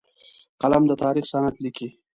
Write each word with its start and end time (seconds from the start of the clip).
قلم 0.61 0.83
د 0.87 0.91
تاریخ 1.03 1.25
سند 1.31 1.53
لیکي 1.63 1.89